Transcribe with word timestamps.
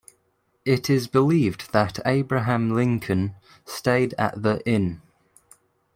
It 0.65 0.89
is 0.89 1.07
believed 1.07 1.73
that 1.73 1.99
Abraham 2.07 2.71
Lincoln 2.73 3.35
stayed 3.65 4.15
at 4.17 4.41
the 4.41 4.59
Inn. 4.67 4.99